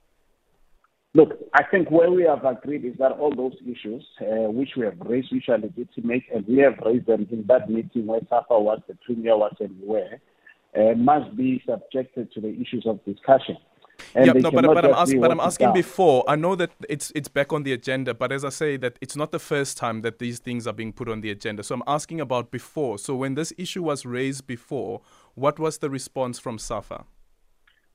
Look, 1.13 1.31
I 1.53 1.63
think 1.63 1.89
where 1.89 2.11
we 2.11 2.23
have 2.23 2.45
agreed 2.45 2.85
is 2.85 2.95
that 2.99 3.13
all 3.13 3.33
those 3.33 3.55
issues 3.65 4.05
uh, 4.21 4.51
which 4.51 4.71
we 4.77 4.85
have 4.85 4.99
raised, 4.99 5.31
which 5.31 5.49
are 5.49 5.57
legitimate, 5.57 6.23
and 6.33 6.45
we 6.47 6.59
have 6.59 6.77
raised 6.85 7.07
them 7.07 7.27
in 7.31 7.45
that 7.47 7.69
meeting 7.69 8.05
where 8.05 8.19
SAFA 8.29 8.59
was, 8.59 8.81
the 8.87 8.95
premier 9.05 9.35
was, 9.35 9.55
and 9.59 9.75
where 9.81 10.19
uh, 10.77 10.95
must 10.95 11.35
be 11.35 11.61
subjected 11.67 12.31
to 12.33 12.41
the 12.41 12.49
issues 12.49 12.85
of 12.85 13.03
discussion. 13.05 13.57
And 14.13 14.27
yeah, 14.27 14.33
no, 14.33 14.51
but, 14.51 14.63
but 14.63 14.85
I'm, 14.85 14.93
ask, 14.93 15.15
but 15.17 15.31
I'm 15.31 15.39
asking 15.39 15.73
before. 15.73 16.23
I 16.27 16.35
know 16.35 16.55
that 16.55 16.69
it's 16.87 17.11
it's 17.15 17.27
back 17.27 17.51
on 17.51 17.63
the 17.63 17.73
agenda, 17.73 18.13
but 18.13 18.31
as 18.31 18.45
I 18.45 18.49
say, 18.49 18.77
that 18.77 18.97
it's 19.01 19.15
not 19.15 19.31
the 19.31 19.39
first 19.39 19.75
time 19.75 20.01
that 20.01 20.19
these 20.19 20.39
things 20.39 20.67
are 20.67 20.73
being 20.73 20.93
put 20.93 21.09
on 21.09 21.21
the 21.21 21.31
agenda. 21.31 21.63
So 21.63 21.75
I'm 21.75 21.83
asking 21.87 22.21
about 22.21 22.51
before. 22.51 22.99
So 22.99 23.15
when 23.15 23.33
this 23.33 23.53
issue 23.57 23.83
was 23.83 24.05
raised 24.05 24.45
before, 24.45 25.01
what 25.33 25.57
was 25.57 25.79
the 25.79 25.89
response 25.89 26.37
from 26.37 26.59
SAFA? 26.59 27.05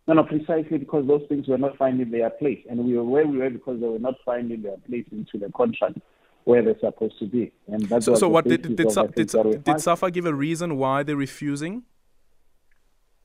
No, 0.09 0.15
no, 0.15 0.25
precisely 0.25 0.79
because 0.79 1.07
those 1.07 1.23
things 1.29 1.47
were 1.47 1.59
not 1.59 1.77
finding 1.77 2.11
their 2.11 2.31
place, 2.31 2.59
and 2.69 2.85
we 2.85 2.97
were 2.97 3.05
where 3.05 3.27
we 3.27 3.39
were 3.39 3.51
because 3.51 3.81
they 3.81 3.87
were 3.87 4.01
not 4.01 4.15
finding 4.25 4.63
their 4.63 4.79
place 4.79 5.07
into 5.13 5.39
the 5.39 5.53
contract 5.53 5.99
where 6.45 6.63
they're 6.63 6.79
supposed 6.81 7.17
to 7.21 7.27
be. 7.27 7.53
And 7.69 7.83
that's 7.83 8.07
so, 8.07 8.17
so 8.17 8.29
what 8.29 8.45
did 8.45 8.63
did 8.63 8.77
did, 8.77 9.15
did, 9.15 9.65
did 9.65 9.81
SAFA 9.81 10.11
give 10.11 10.27
a 10.27 10.35
reason 10.35 10.77
why 10.77 11.05
they're 11.05 11.15
refusing? 11.15 11.85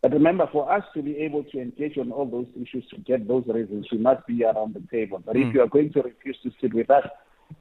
But 0.08 0.14
remember, 0.14 0.48
for 0.54 0.72
us 0.72 0.86
to 0.94 1.02
be 1.02 1.18
able 1.18 1.44
to 1.44 1.60
engage 1.60 1.98
on 1.98 2.14
all 2.14 2.26
those 2.26 2.48
issues, 2.56 2.88
to 2.92 2.98
get 3.02 3.28
those 3.28 3.44
reasons, 3.46 3.88
we 3.92 3.98
must 3.98 4.26
be 4.26 4.42
around 4.46 4.74
the 4.74 4.82
table. 4.90 5.22
But 5.26 5.36
mm. 5.36 5.50
if 5.50 5.54
you 5.54 5.62
are 5.62 5.68
going 5.68 5.92
to 5.92 6.02
refuse 6.02 6.38
to 6.44 6.52
sit 6.62 6.74
with 6.74 6.90
us 6.90 7.06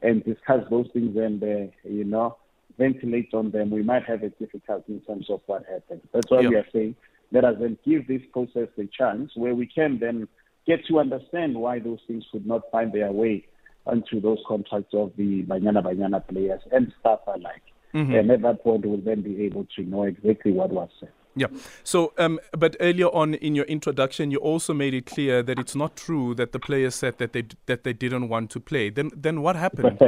and 0.01 0.23
discuss 0.23 0.61
those 0.69 0.87
things 0.93 1.17
and, 1.17 1.43
uh, 1.43 1.71
you 1.83 2.05
know, 2.05 2.37
ventilate 2.77 3.33
on 3.33 3.51
them, 3.51 3.69
we 3.69 3.83
might 3.83 4.05
have 4.05 4.23
a 4.23 4.29
difficulty 4.29 4.93
in 4.93 5.01
terms 5.01 5.29
of 5.29 5.41
what 5.47 5.65
happens. 5.65 6.01
That's 6.13 6.31
why 6.31 6.47
we 6.47 6.55
are 6.55 6.65
saying 6.71 6.95
let 7.33 7.43
us 7.43 7.55
then 7.59 7.77
give 7.85 8.07
this 8.07 8.21
process 8.31 8.69
a 8.77 8.85
chance 8.97 9.31
where 9.35 9.53
we 9.53 9.65
can 9.67 9.99
then 9.99 10.29
get 10.65 10.85
to 10.85 11.01
understand 11.01 11.53
why 11.53 11.79
those 11.79 11.99
things 12.07 12.23
could 12.31 12.47
not 12.47 12.61
find 12.71 12.93
their 12.93 13.11
way 13.11 13.45
onto 13.85 14.21
those 14.21 14.39
contracts 14.47 14.93
of 14.93 15.11
the 15.17 15.43
Banyana 15.43 15.83
Banyana 15.83 16.25
players 16.25 16.61
and 16.71 16.93
staff 17.01 17.19
alike. 17.27 17.63
Mm-hmm. 17.93 18.15
And 18.15 18.31
at 18.31 18.41
that 18.43 18.63
point, 18.63 18.85
we'll 18.85 19.01
then 19.01 19.21
be 19.21 19.43
able 19.43 19.67
to 19.75 19.83
know 19.83 20.03
exactly 20.03 20.53
what 20.53 20.69
was 20.69 20.87
said. 21.01 21.11
Yeah. 21.39 21.47
So, 21.83 22.13
um, 22.17 22.39
but 22.51 22.75
earlier 22.79 23.07
on 23.07 23.35
in 23.35 23.55
your 23.55 23.65
introduction, 23.65 24.31
you 24.31 24.39
also 24.39 24.73
made 24.73 24.93
it 24.93 25.05
clear 25.05 25.43
that 25.43 25.59
it's 25.59 25.75
not 25.75 25.95
true 25.95 26.33
that 26.35 26.51
the 26.51 26.59
players 26.59 26.95
said 26.95 27.17
that 27.19 27.33
they 27.33 27.43
that 27.67 27.83
they 27.83 27.93
didn't 27.93 28.29
want 28.29 28.49
to 28.51 28.59
play. 28.59 28.89
Then, 28.89 29.11
then 29.15 29.41
what 29.41 29.55
happened? 29.55 29.99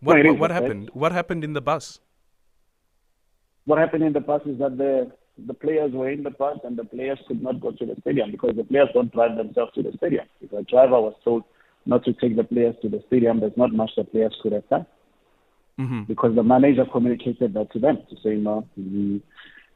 What, 0.00 0.18
no, 0.18 0.32
what, 0.32 0.38
what 0.38 0.50
happened? 0.50 0.90
What 0.92 1.12
happened 1.12 1.44
in 1.44 1.52
the 1.54 1.60
bus? 1.60 2.00
What 3.64 3.78
happened 3.78 4.04
in 4.04 4.12
the 4.12 4.20
bus 4.20 4.42
is 4.46 4.58
that 4.58 4.76
the 4.76 5.10
the 5.46 5.54
players 5.54 5.92
were 5.92 6.10
in 6.10 6.22
the 6.22 6.30
bus 6.30 6.58
and 6.64 6.76
the 6.76 6.84
players 6.84 7.18
could 7.26 7.42
not 7.42 7.60
go 7.60 7.72
to 7.72 7.86
the 7.86 7.96
stadium 8.00 8.30
because 8.30 8.54
the 8.56 8.64
players 8.64 8.88
don't 8.94 9.12
drive 9.12 9.36
themselves 9.36 9.72
to 9.74 9.82
the 9.82 9.92
stadium. 9.96 10.26
If 10.40 10.52
a 10.52 10.62
driver 10.62 11.00
was 11.00 11.14
told 11.24 11.42
not 11.86 12.04
to 12.04 12.12
take 12.12 12.36
the 12.36 12.44
players 12.44 12.76
to 12.82 12.88
the 12.88 13.02
stadium, 13.08 13.40
there's 13.40 13.56
not 13.56 13.72
much 13.72 13.90
the 13.96 14.04
players 14.04 14.34
could 14.42 14.52
have 14.52 14.68
done. 14.68 14.86
Mm-hmm. 15.78 16.02
Because 16.04 16.36
the 16.36 16.42
manager 16.44 16.84
communicated 16.90 17.54
that 17.54 17.72
to 17.72 17.78
them 17.80 17.98
to 18.08 18.16
say, 18.22 18.36
no, 18.36 18.66
we 18.76 19.22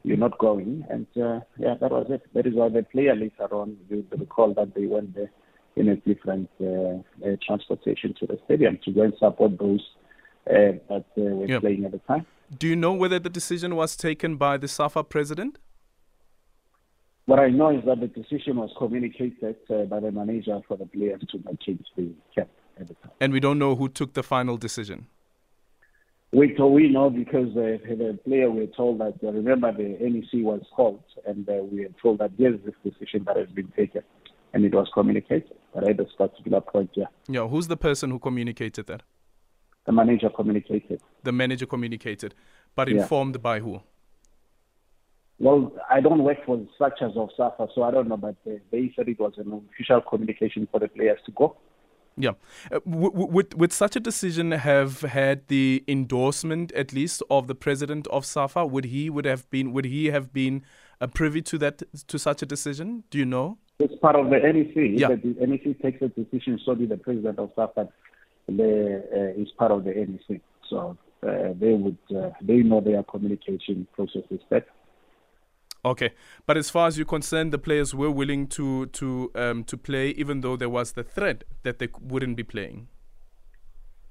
you're 0.03 0.17
not 0.17 0.39
going. 0.39 0.85
And 0.91 1.07
uh, 1.17 1.41
yeah, 1.59 1.75
that 1.81 1.91
was 1.91 2.07
it. 2.11 2.23
That 2.35 2.47
is 2.47 2.55
why 2.55 2.69
the 2.69 2.83
player 2.83 3.15
later 3.15 3.53
on, 3.55 3.77
you 3.89 4.05
recall 4.17 4.55
that 4.55 4.75
they 4.75 4.87
went 4.87 5.15
there 5.15 5.31
in 5.77 5.89
a 5.89 5.97
different 5.97 6.51
uh, 6.61 6.67
uh, 6.67 7.37
transportation 7.47 8.15
to 8.21 8.27
the 8.27 8.39
stadium 8.45 8.79
to 8.85 8.91
go 8.91 9.03
and 9.03 9.15
support 9.19 9.59
those 9.59 9.85
uh, 10.49 10.79
that 10.89 11.05
uh, 11.17 11.23
were 11.23 11.47
yep. 11.47 11.61
playing 11.61 11.85
at 11.85 11.93
the 11.93 11.99
time. 11.99 12.27
Do 12.57 12.67
you 12.67 12.77
know 12.77 12.93
whether 12.93 13.19
the 13.19 13.29
decision 13.29 13.77
was 13.77 13.97
taken 13.97 14.37
by 14.37 14.57
the 14.57 14.69
SAFA 14.69 15.05
president? 15.05 15.59
What 17.27 17.39
I 17.39 17.51
know 17.51 17.69
is 17.77 17.85
that 17.85 18.01
the 18.01 18.07
decision 18.07 18.57
was 18.57 18.71
communicated 18.79 19.57
uh, 19.69 19.85
by 19.85 20.01
the 20.01 20.11
manager 20.11 20.61
for 20.67 20.79
the 20.79 20.87
players 20.87 21.21
to 21.31 21.39
change 21.65 21.85
the 21.95 22.11
cap 22.35 22.49
at 22.81 22.89
the 22.89 22.95
time. 22.95 23.13
And 23.21 23.35
we 23.35 23.41
don't 23.41 23.59
know 23.59 23.77
who 23.77 23.91
took 23.91 24.15
the 24.15 24.23
final 24.23 24.57
decision? 24.57 25.09
We, 26.31 26.55
we 26.59 26.89
know 26.89 27.09
because 27.09 27.49
uh, 27.57 27.79
the 27.89 28.19
player 28.25 28.51
were 28.51 28.67
told 28.67 29.01
that, 29.01 29.15
uh, 29.23 29.33
remember, 29.33 29.73
the 29.73 29.97
NEC 29.99 30.45
was 30.45 30.61
called, 30.77 31.03
and 31.27 31.49
uh, 31.49 31.55
we 31.65 31.81
were 31.81 31.93
told 32.03 32.19
that 32.19 32.33
here's 32.37 32.61
this 32.65 32.75
decision 32.85 33.25
that 33.25 33.37
has 33.37 33.49
been 33.49 33.73
taken, 33.75 34.03
and 34.53 34.65
it 34.65 34.75
was 34.75 34.89
communicated. 34.93 35.55
But 35.75 35.89
at 35.89 35.97
this 35.97 36.11
particular 36.19 36.61
point, 36.61 36.91
yeah. 36.95 37.07
Yeah, 37.29 37.49
who's 37.49 37.69
the 37.69 37.79
person 37.79 38.11
who 38.11 38.19
communicated 38.19 38.87
that? 38.89 39.03
The 39.87 39.93
manager 39.93 40.29
communicated. 40.29 41.01
The 41.23 41.33
manager 41.33 41.65
communicated, 41.65 42.35
but 42.75 42.91
informed 42.91 43.41
by 43.41 43.61
who? 43.61 43.81
Well, 45.39 45.73
I 45.89 46.01
don't 46.01 46.25
work 46.25 46.45
for 46.45 46.59
the 46.59 46.69
structures 46.75 47.13
of 47.17 47.31
SAFA, 47.39 47.69
so 47.75 47.85
I 47.85 47.91
don't 47.91 48.09
know, 48.09 48.19
but 48.19 48.37
they 48.45 48.93
said 48.95 49.09
it 49.09 49.19
was 49.19 49.33
an 49.39 49.63
official 49.73 50.03
communication 50.03 50.69
for 50.71 50.79
the 50.79 50.89
players 50.89 51.21
to 51.25 51.33
go. 51.33 51.57
Yeah. 52.19 52.33
Uh, 52.71 52.81
would, 52.85 53.55
would 53.55 53.73
such 53.73 53.97
a 53.97 54.01
decision 54.01 54.51
have 54.51 55.03
had 55.03 55.47
the 55.49 55.85
endorsement, 55.87 56.73
at 56.73 56.93
least, 56.93 57.23
of 57.31 57.47
the 57.47 57.55
president 57.55 58.07
of 58.09 58.27
SAFA? 58.27 58.67
Would 58.67 58.87
he 58.87 59.09
would 59.09 59.25
have 59.25 59.49
been 59.51 59.73
would 59.73 59.85
he 59.85 60.07
have 60.07 60.33
been 60.33 60.65
uh, 61.01 61.07
privy 61.07 61.43
to 61.43 61.59
that 61.59 61.83
to 62.09 62.19
such 62.19 62.43
a 62.43 62.47
decision? 62.47 63.05
Do 63.11 63.19
you 63.19 63.25
know? 63.25 63.59
It's 63.79 63.95
part 64.01 64.17
of 64.17 64.31
the 64.31 64.39
NEC. 64.39 64.99
Yeah. 64.99 65.09
the 65.09 65.47
NEC 65.47 65.81
takes 65.81 66.03
a 66.03 66.09
decision, 66.09 66.59
so 66.65 66.75
did 66.75 66.89
the 66.89 66.97
president 66.97 67.39
of 67.39 67.53
SAFA. 67.55 67.89
The, 68.49 69.05
uh, 69.15 69.41
is 69.41 69.49
part 69.59 69.73
of 69.73 69.85
the 69.85 69.93
NEC, 69.93 70.41
so 70.71 70.97
uh, 71.23 71.53
they 71.61 71.75
would 71.75 71.99
uh, 72.17 72.31
they 72.41 72.57
know 72.57 72.81
their 72.81 73.03
communication 73.03 73.87
process 73.93 74.23
is 74.31 74.41
better. 74.49 74.65
Okay, 75.89 76.11
but 76.47 76.57
as 76.57 76.69
far 76.71 76.87
as 76.87 76.99
you're 76.99 77.07
concerned, 77.07 77.53
the 77.53 77.59
players 77.59 77.95
were 77.95 78.11
willing 78.11 78.47
to 78.49 78.87
to 78.87 79.31
um, 79.35 79.65
to 79.65 79.77
play, 79.77 80.11
even 80.11 80.43
though 80.43 80.57
there 80.57 80.69
was 80.69 80.93
the 80.93 81.03
threat 81.03 81.45
that 81.63 81.79
they 81.79 81.89
wouldn't 82.01 82.37
be 82.37 82.43
playing. 82.43 82.89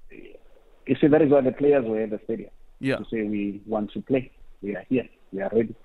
You 0.10 0.96
see, 1.00 1.07
that 1.07 1.22
is 1.22 1.29
why 1.29 1.41
the 1.41 1.51
players 1.51 1.86
were 1.86 2.01
at 2.01 2.10
the 2.10 2.19
stadium. 2.24 2.50
Yeah. 2.79 2.98
To 2.98 3.05
say 3.12 3.24
we 3.24 3.62
want 3.65 3.91
to 3.93 4.01
play, 4.01 4.31
we 4.62 4.75
are 4.75 4.86
here, 4.89 5.07
we 5.31 5.41
are 5.41 5.51
ready. 5.53 5.75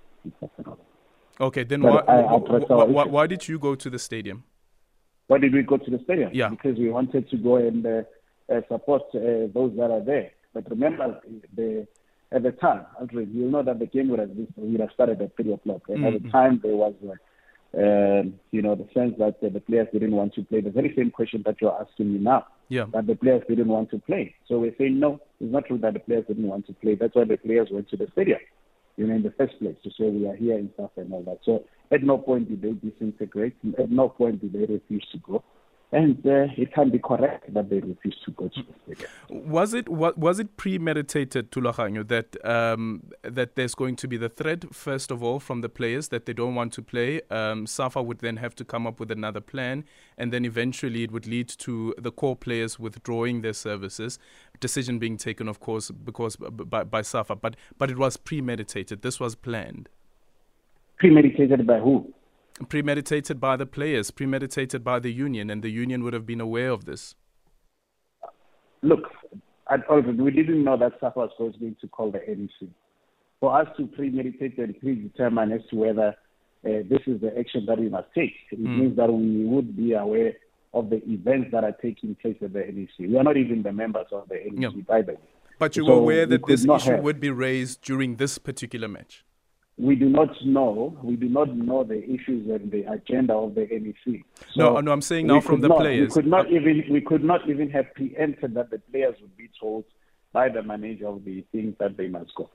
Okay, 1.40 1.64
then 1.64 1.82
why, 1.82 2.02
why, 2.02 2.84
why, 2.84 3.04
why, 3.04 3.26
did 3.26 3.48
you 3.48 3.58
go 3.58 3.74
to 3.74 3.90
the 3.90 3.98
stadium? 3.98 4.44
Why 5.26 5.38
did 5.38 5.52
we 5.52 5.62
go 5.62 5.76
to 5.76 5.90
the 5.90 5.98
stadium? 6.04 6.30
Yeah. 6.32 6.50
Because 6.50 6.78
we 6.78 6.90
wanted 6.90 7.28
to 7.30 7.36
go 7.36 7.56
and 7.56 7.84
uh, 7.84 8.02
uh, 8.52 8.60
support 8.68 9.02
uh, 9.14 9.48
those 9.52 9.74
that 9.76 9.90
are 9.90 10.04
there. 10.04 10.30
But 10.54 10.70
remember, 10.70 11.20
the 11.56 11.86
at 12.34 12.42
the 12.42 12.52
time, 12.52 12.86
Aldrin, 13.00 13.34
you'll 13.34 13.50
know 13.50 13.62
that 13.62 13.78
the 13.78 13.86
game 13.86 14.08
would 14.08 14.18
have, 14.18 14.34
been, 14.34 14.48
would 14.56 14.80
have 14.80 14.90
started 14.94 15.20
at 15.20 15.36
3 15.36 15.52
o'clock. 15.52 15.82
And 15.88 15.98
mm-hmm. 15.98 16.06
at 16.06 16.12
the 16.14 16.18
mm-hmm. 16.20 16.30
time, 16.30 16.60
there 16.62 16.76
was, 16.76 16.94
uh, 17.04 18.28
you 18.50 18.62
know, 18.62 18.74
the 18.74 18.88
sense 18.94 19.14
that 19.18 19.36
uh, 19.44 19.48
the 19.52 19.60
players 19.60 19.88
didn't 19.92 20.12
want 20.12 20.34
to 20.34 20.42
play. 20.42 20.60
The 20.60 20.70
very 20.70 20.94
same 20.96 21.10
question 21.10 21.42
that 21.46 21.60
you're 21.60 21.78
asking 21.78 22.12
me 22.12 22.18
now. 22.18 22.46
Yeah. 22.68 22.86
That 22.92 23.06
the 23.06 23.16
players 23.16 23.42
didn't 23.48 23.68
want 23.68 23.90
to 23.90 23.98
play. 23.98 24.34
So 24.48 24.58
we're 24.58 24.74
saying, 24.78 24.98
no, 24.98 25.20
it's 25.40 25.52
not 25.52 25.66
true 25.66 25.78
that 25.78 25.94
the 25.94 26.00
players 26.00 26.24
didn't 26.26 26.48
want 26.48 26.66
to 26.66 26.72
play. 26.74 26.94
That's 26.94 27.14
why 27.14 27.24
the 27.24 27.36
players 27.36 27.68
went 27.70 27.90
to 27.90 27.96
the 27.96 28.08
stadium, 28.12 28.40
you 28.96 29.06
know, 29.06 29.14
in 29.14 29.22
the 29.22 29.32
first 29.32 29.58
place, 29.58 29.76
to 29.84 29.90
say 29.90 30.08
we 30.08 30.26
are 30.26 30.36
here 30.36 30.56
and 30.56 30.70
stuff 30.74 30.90
and 30.96 31.12
all 31.12 31.22
that. 31.24 31.40
So 31.44 31.64
at 31.90 32.02
no 32.02 32.16
point 32.16 32.48
did 32.48 32.62
they 32.62 32.88
disintegrate. 32.88 33.56
At 33.78 33.90
no 33.90 34.08
point 34.08 34.40
did 34.40 34.54
they 34.54 34.72
refuse 34.72 35.06
to 35.12 35.18
go 35.18 35.44
and 35.92 36.26
uh, 36.26 36.46
it 36.56 36.72
can 36.72 36.90
be 36.90 36.98
correct 36.98 37.52
that 37.52 37.68
they 37.68 37.80
refuse 37.80 38.18
to 38.24 38.30
go 38.30 38.48
to 38.48 38.62
the 38.62 38.94
stadium. 38.94 39.10
Was 39.52 39.74
it 39.74 39.88
was 39.90 40.40
it 40.40 40.56
premeditated, 40.56 41.50
Thulaganyo, 41.50 42.08
that 42.08 42.44
um, 42.46 43.10
that 43.22 43.56
there's 43.56 43.74
going 43.74 43.96
to 43.96 44.08
be 44.08 44.16
the 44.16 44.30
threat 44.30 44.74
first 44.74 45.10
of 45.10 45.22
all 45.22 45.38
from 45.38 45.60
the 45.60 45.68
players 45.68 46.08
that 46.08 46.24
they 46.24 46.32
don't 46.32 46.54
want 46.54 46.72
to 46.74 46.82
play? 46.82 47.20
Um, 47.30 47.66
Safa 47.66 48.02
would 48.02 48.20
then 48.20 48.38
have 48.38 48.54
to 48.56 48.64
come 48.64 48.86
up 48.86 48.98
with 48.98 49.10
another 49.10 49.42
plan, 49.42 49.84
and 50.16 50.32
then 50.32 50.46
eventually 50.46 51.02
it 51.02 51.12
would 51.12 51.26
lead 51.26 51.48
to 51.48 51.94
the 51.98 52.10
core 52.10 52.36
players 52.36 52.78
withdrawing 52.78 53.42
their 53.42 53.52
services. 53.52 54.18
Decision 54.60 54.98
being 54.98 55.18
taken, 55.18 55.46
of 55.46 55.60
course, 55.60 55.90
because 55.90 56.36
by, 56.36 56.84
by 56.84 57.02
Safa, 57.02 57.36
but 57.36 57.54
but 57.76 57.90
it 57.90 57.98
was 57.98 58.16
premeditated. 58.16 59.02
This 59.02 59.20
was 59.20 59.34
planned. 59.34 59.90
Premeditated 60.98 61.66
by 61.66 61.80
who? 61.80 62.14
Premeditated 62.64 63.40
by 63.40 63.56
the 63.56 63.66
players, 63.66 64.10
premeditated 64.10 64.82
by 64.82 64.98
the 64.98 65.12
union, 65.12 65.50
and 65.50 65.62
the 65.62 65.70
union 65.70 66.02
would 66.04 66.12
have 66.12 66.26
been 66.26 66.40
aware 66.40 66.70
of 66.70 66.84
this? 66.84 67.14
Look, 68.82 69.04
at 69.70 69.88
Oliver, 69.88 70.12
we 70.12 70.30
didn't 70.30 70.64
know 70.64 70.76
that 70.76 70.92
SAFA 71.00 71.18
was 71.38 71.54
going 71.58 71.76
to 71.80 71.88
call 71.88 72.10
the 72.10 72.18
NEC. 72.18 72.68
For 73.40 73.58
us 73.60 73.68
to 73.76 73.86
premeditate 73.86 74.58
and 74.58 74.78
predetermine 74.78 75.52
as 75.52 75.62
to 75.70 75.76
whether 75.76 76.08
uh, 76.64 76.82
this 76.88 77.00
is 77.06 77.20
the 77.20 77.36
action 77.38 77.66
that 77.66 77.78
we 77.78 77.88
must 77.88 78.08
take, 78.14 78.34
it 78.50 78.62
mm. 78.62 78.78
means 78.78 78.96
that 78.96 79.12
we 79.12 79.44
would 79.44 79.76
be 79.76 79.94
aware 79.94 80.34
of 80.74 80.90
the 80.90 81.02
events 81.08 81.50
that 81.52 81.64
are 81.64 81.76
taking 81.82 82.14
place 82.16 82.36
at 82.42 82.52
the 82.52 82.60
NEC. 82.60 82.88
We 82.98 83.16
are 83.16 83.24
not 83.24 83.36
even 83.36 83.62
the 83.62 83.72
members 83.72 84.06
of 84.12 84.28
the 84.28 84.36
NEC, 84.50 84.62
yep. 84.62 84.86
by 84.86 85.02
the 85.02 85.12
way. 85.12 85.18
But 85.58 85.76
you 85.76 85.84
so 85.84 85.92
were 85.92 85.98
aware 85.98 86.26
that 86.26 86.46
this 86.46 86.64
issue 86.64 86.92
have. 86.92 87.00
would 87.00 87.20
be 87.20 87.30
raised 87.30 87.82
during 87.82 88.16
this 88.16 88.38
particular 88.38 88.88
match? 88.88 89.24
We 89.82 89.96
do 89.96 90.08
not 90.08 90.30
know. 90.44 90.96
We 91.02 91.16
do 91.16 91.28
not 91.28 91.56
know 91.56 91.82
the 91.82 92.02
issues 92.04 92.48
and 92.48 92.70
the 92.70 92.84
agenda 92.84 93.34
of 93.34 93.56
the 93.56 93.66
NEC. 93.66 94.22
So 94.52 94.74
no, 94.74 94.80
no, 94.80 94.92
I'm 94.92 95.02
saying 95.02 95.26
now 95.26 95.40
from 95.40 95.60
the 95.60 95.68
not, 95.68 95.78
players. 95.78 96.08
We 96.08 96.22
could 96.22 96.26
not 96.30 96.50
even 96.52 96.84
we 96.88 97.00
could 97.00 97.24
not 97.24 97.48
even 97.48 97.68
have 97.70 97.92
preempted 97.94 98.54
that 98.54 98.70
the 98.70 98.78
players 98.78 99.16
would 99.20 99.36
be 99.36 99.50
told 99.58 99.84
by 100.32 100.48
the 100.48 100.62
manager 100.62 101.08
of 101.08 101.24
the 101.24 101.44
things 101.50 101.74
that 101.80 101.96
they 101.96 102.06
must 102.06 102.32
go. 102.36 102.48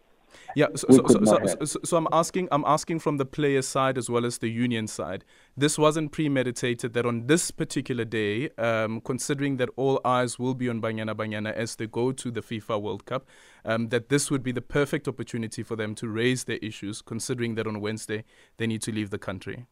Yeah, 0.55 0.67
so, 0.75 0.87
so, 0.89 1.23
so, 1.23 1.65
so, 1.65 1.79
so, 1.83 1.97
I'm 1.97 2.07
asking, 2.11 2.47
I'm 2.51 2.63
asking 2.65 2.99
from 2.99 3.17
the 3.17 3.25
player 3.25 3.61
side 3.61 3.97
as 3.97 4.09
well 4.09 4.25
as 4.25 4.39
the 4.39 4.49
union 4.49 4.87
side. 4.87 5.23
This 5.55 5.77
wasn't 5.77 6.11
premeditated. 6.11 6.93
That 6.93 7.05
on 7.05 7.27
this 7.27 7.51
particular 7.51 8.05
day, 8.05 8.49
um, 8.57 9.01
considering 9.01 9.57
that 9.57 9.69
all 9.75 10.01
eyes 10.03 10.39
will 10.39 10.53
be 10.53 10.69
on 10.69 10.81
Banyana 10.81 11.15
Banyana 11.15 11.53
as 11.53 11.75
they 11.75 11.87
go 11.87 12.11
to 12.11 12.31
the 12.31 12.41
FIFA 12.41 12.81
World 12.81 13.05
Cup, 13.05 13.27
um, 13.65 13.89
that 13.89 14.09
this 14.09 14.31
would 14.31 14.43
be 14.43 14.51
the 14.51 14.61
perfect 14.61 15.07
opportunity 15.07 15.63
for 15.63 15.75
them 15.75 15.95
to 15.95 16.07
raise 16.07 16.45
their 16.45 16.57
issues. 16.57 17.01
Considering 17.01 17.55
that 17.55 17.67
on 17.67 17.81
Wednesday 17.81 18.23
they 18.57 18.67
need 18.67 18.81
to 18.83 18.91
leave 18.91 19.09
the 19.09 19.19
country. 19.19 19.65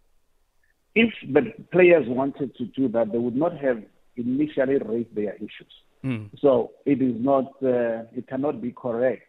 If 0.93 1.13
the 1.29 1.51
players 1.71 2.05
wanted 2.07 2.55
to 2.55 2.65
do 2.65 2.87
that, 2.89 3.11
they 3.11 3.17
would 3.17 3.35
not 3.35 3.57
have 3.57 3.83
initially 4.15 4.77
raised 4.77 5.13
their 5.13 5.35
issues. 5.35 5.73
Mm. 6.03 6.29
So 6.39 6.71
it 6.85 7.01
is 7.01 7.15
not, 7.19 7.45
uh, 7.63 8.03
it 8.15 8.27
cannot 8.27 8.61
be 8.61 8.71
correct 8.71 9.23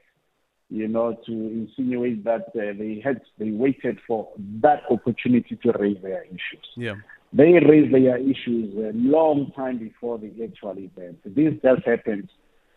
you 0.68 0.88
know, 0.88 1.16
to 1.26 1.32
insinuate 1.32 2.24
that 2.24 2.48
uh, 2.48 2.74
they 2.78 3.00
had 3.02 3.20
they 3.38 3.50
waited 3.50 3.98
for 4.06 4.28
that 4.62 4.82
opportunity 4.90 5.56
to 5.62 5.72
raise 5.78 6.00
their 6.02 6.24
issues. 6.24 6.66
Yeah. 6.76 6.94
They 7.32 7.52
raised 7.52 7.92
their 7.92 8.16
issues 8.18 8.74
a 8.76 8.92
long 8.96 9.52
time 9.54 9.78
before 9.78 10.18
the 10.18 10.32
actual 10.42 10.78
event. 10.78 11.18
This 11.24 11.54
just 11.62 11.86
happened 11.86 12.28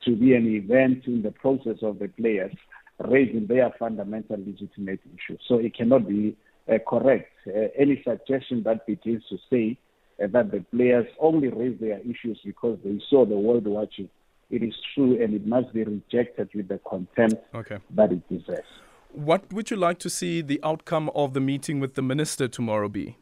to 0.05 0.15
be 0.15 0.35
an 0.35 0.47
event 0.47 1.05
in 1.07 1.21
the 1.21 1.31
process 1.31 1.77
of 1.81 1.99
the 1.99 2.07
players 2.09 2.53
raising 2.99 3.47
their 3.47 3.71
fundamental 3.79 4.37
legitimate 4.37 4.99
issues. 5.05 5.41
So 5.47 5.55
it 5.55 5.75
cannot 5.75 6.07
be 6.07 6.35
uh, 6.69 6.77
correct. 6.87 7.31
Uh, 7.47 7.69
any 7.77 8.01
suggestion 8.03 8.63
that 8.63 8.85
begins 8.85 9.23
to 9.29 9.37
say 9.49 9.77
uh, 10.21 10.27
that 10.33 10.51
the 10.51 10.63
players 10.71 11.07
only 11.19 11.47
raise 11.47 11.79
their 11.79 11.99
issues 11.99 12.39
because 12.43 12.77
they 12.83 12.99
saw 13.09 13.25
the 13.25 13.37
world 13.37 13.65
watching, 13.67 14.09
it 14.49 14.63
is 14.63 14.73
true 14.93 15.21
and 15.21 15.33
it 15.33 15.45
must 15.45 15.73
be 15.73 15.83
rejected 15.83 16.49
with 16.53 16.67
the 16.67 16.79
contempt 16.89 17.35
okay. 17.53 17.77
that 17.91 18.11
it 18.11 18.27
deserves. 18.29 18.67
What 19.11 19.51
would 19.51 19.71
you 19.71 19.77
like 19.77 19.99
to 19.99 20.09
see 20.09 20.41
the 20.41 20.59
outcome 20.63 21.09
of 21.15 21.33
the 21.33 21.39
meeting 21.39 21.79
with 21.79 21.95
the 21.95 22.01
minister 22.01 22.47
tomorrow 22.47 22.89
be? 22.89 23.17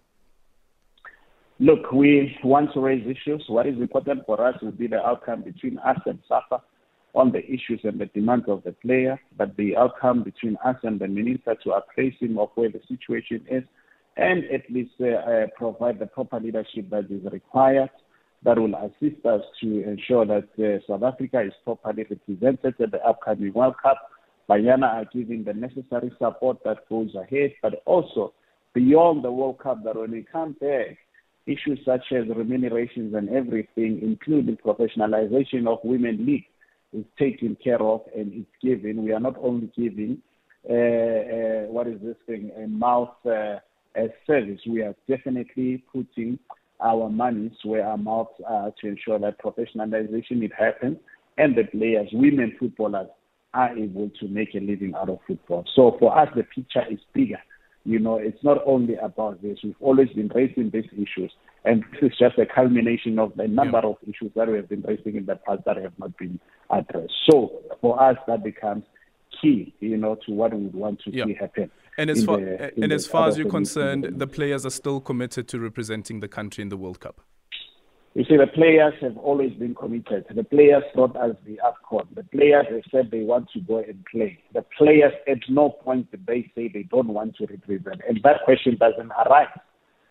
Look, 1.60 1.92
we 1.92 2.38
want 2.44 2.74
to 2.74 2.82
raise 2.82 3.06
issues. 3.08 3.44
What 3.48 3.66
is 3.66 3.78
important 3.78 4.26
for 4.26 4.46
us 4.46 4.56
will 4.62 4.72
be 4.72 4.88
the 4.88 5.04
outcome 5.04 5.42
between 5.42 5.80
us 5.80 5.98
and 6.06 6.20
SAFA 6.28 6.62
on 7.16 7.32
the 7.32 7.44
issues 7.46 7.80
and 7.84 8.00
the 8.00 8.06
demands 8.08 8.46
of 8.48 8.64
the 8.64 8.74
player, 8.74 9.20
but 9.38 9.56
the 9.58 9.76
outcome 9.76 10.24
between 10.24 10.56
us 10.64 10.76
and 10.84 11.00
the 11.00 11.08
minister 11.08 11.56
to 11.64 11.72
appraise 11.72 12.14
him 12.20 12.38
of 12.38 12.50
where 12.56 12.70
the 12.70 12.82
situation 12.88 13.44
is 13.50 13.64
and 14.18 14.44
at 14.46 14.70
least 14.70 14.92
uh, 15.00 15.08
uh, 15.08 15.48
provide 15.56 16.00
the 16.00 16.06
proper 16.06 16.40
leadership 16.40 16.90
that 16.90 17.06
is 17.10 17.24
required 17.32 17.90
that 18.48 18.58
will 18.58 18.76
assist 18.76 19.26
us 19.26 19.42
to 19.60 19.84
ensure 19.84 20.26
that 20.26 20.48
uh, 20.58 20.80
South 20.88 21.04
Africa 21.04 21.42
is 21.42 21.52
properly 21.66 22.06
represented 22.10 22.76
at 22.80 22.92
the 22.92 23.06
upcoming 23.06 23.52
World 23.52 23.76
Cup. 23.84 23.98
Banyana 24.50 24.86
are 24.86 25.06
giving 25.14 25.44
the 25.44 25.54
necessary 25.54 26.14
support 26.18 26.60
that 26.64 26.88
goes 26.88 27.14
ahead, 27.14 27.52
but 27.62 27.84
also 27.86 28.34
beyond 28.74 29.26
the 29.26 29.32
World 29.34 29.60
Cup, 29.60 29.84
that 29.84 29.98
when 29.98 30.12
we 30.12 30.26
come 30.32 30.56
there, 30.62 30.98
issues 31.46 31.80
such 31.84 32.06
as 32.14 32.24
remunerations 32.34 33.14
and 33.16 33.28
everything, 33.32 34.00
including 34.02 34.56
professionalization 34.56 35.68
of 35.68 35.80
women 35.84 36.26
league, 36.26 36.46
is 36.94 37.04
taken 37.20 37.58
care 37.62 37.82
of 37.82 38.04
and 38.16 38.32
it's 38.34 38.64
given. 38.64 39.04
We 39.04 39.12
are 39.12 39.20
not 39.20 39.36
only 39.42 39.70
giving 39.78 40.20
uh, 40.70 40.74
uh, 40.74 41.62
what 41.68 41.88
is 41.88 42.00
this 42.02 42.16
thing 42.26 42.52
a 42.56 42.66
mouth 42.66 43.14
uh, 43.26 43.58
service. 44.26 44.62
We 44.66 44.84
are 44.84 44.96
definitely 45.06 45.84
putting 45.92 46.40
our 46.80 47.10
monies 47.10 47.54
where 47.64 47.86
our 47.86 47.98
mouths 47.98 48.30
uh, 48.42 48.54
are 48.54 48.74
to 48.82 48.88
ensure 48.88 49.20
that 49.20 49.42
professionalization 49.42 50.44
it 50.44 50.52
happens 50.58 50.98
and 51.38 51.56
the 51.56 51.64
players, 51.64 52.10
women 52.14 52.56
footballers, 52.60 53.08
are 53.54 53.76
able 53.78 54.10
to 54.20 54.28
make 54.28 54.54
a 54.56 54.60
living 54.60 54.94
out 54.96 55.10
of 55.10 55.20
football. 55.28 55.66
So 55.76 55.96
for 56.00 56.18
us, 56.18 56.30
the 56.36 56.44
picture 56.44 56.84
is 56.90 57.00
bigger. 57.14 57.40
You 57.86 58.00
know, 58.00 58.18
it's 58.18 58.44
not 58.44 58.58
only 58.66 58.96
about 58.96 59.42
this. 59.42 59.60
We've 59.64 59.76
always 59.80 60.10
been 60.10 60.28
raising 60.36 60.70
these 60.72 60.90
issues, 60.94 61.32
and 61.64 61.84
this 61.94 62.12
is 62.12 62.18
just 62.20 62.38
a 62.38 62.46
culmination 62.46 63.18
of 63.18 63.32
a 63.40 63.48
number 63.48 63.80
yeah. 63.82 63.90
of 63.90 63.96
issues 64.04 64.32
that 64.36 64.50
we 64.50 64.58
have 64.58 64.68
been 64.68 64.82
raising 64.82 65.16
in 65.16 65.26
the 65.26 65.38
past 65.38 65.62
that 65.66 65.78
have 65.78 65.98
not 65.98 66.18
been 66.18 66.40
addressed. 66.70 67.14
So 67.30 67.54
for 67.80 68.02
us, 68.02 68.18
that 68.28 68.44
becomes 68.44 68.84
key, 69.42 69.74
you 69.80 69.96
know, 69.96 70.18
to 70.26 70.34
what 70.34 70.54
we 70.54 70.64
would 70.64 70.76
want 70.76 71.00
to 71.06 71.16
yeah. 71.16 71.26
see 71.26 71.34
happen. 71.34 71.72
And 71.98 72.10
as 72.12 72.24
far, 72.24 72.40
the, 72.40 72.72
and 72.82 72.92
as, 72.92 73.08
far 73.08 73.28
as 73.28 73.38
you're 73.38 73.50
concerned, 73.50 74.20
the 74.20 74.28
players 74.28 74.66
are 74.66 74.72
still 74.72 75.02
committed 75.02 75.48
to 75.48 75.60
representing 75.60 76.20
the 76.20 76.28
country 76.28 76.62
in 76.62 76.70
the 76.70 76.78
World 76.78 77.00
Cup. 77.00 77.22
You 78.14 78.24
see, 78.24 78.38
the 78.38 78.48
players 78.48 78.94
have 79.02 79.18
always 79.18 79.54
been 79.54 79.76
committed. 79.76 80.26
The 80.34 80.44
players 80.44 80.84
brought 80.96 81.16
us 81.16 81.36
the 81.46 81.60
AFCON. 81.64 82.16
The 82.16 82.24
players 82.24 82.66
have 82.70 82.82
said 82.92 83.12
they 83.12 83.22
want 83.22 83.50
to 83.52 83.60
go 83.62 83.78
and 83.78 84.04
play. 84.12 84.40
The 84.54 84.64
players 84.76 85.14
at 85.28 85.38
no 85.50 85.70
point 85.70 86.10
did 86.10 86.26
they 86.26 86.52
say 86.56 86.68
they 86.68 86.84
don't 86.84 87.10
want 87.10 87.36
to 87.38 87.46
represent. 87.46 88.02
And 88.08 88.20
that 88.24 88.44
question 88.44 88.78
doesn't 88.80 89.12
arise. 89.12 89.56